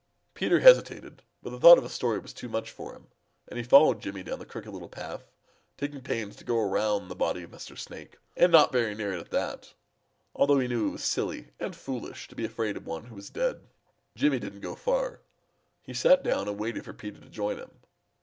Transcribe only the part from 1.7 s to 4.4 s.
of a story was too much for him, and he followed Jimmy down